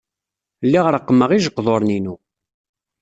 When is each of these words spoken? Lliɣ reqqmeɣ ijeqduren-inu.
Lliɣ 0.65 0.85
reqqmeɣ 0.93 1.29
ijeqduren-inu. 1.31 2.15